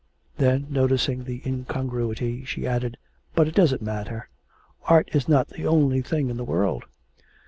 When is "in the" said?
6.31-6.43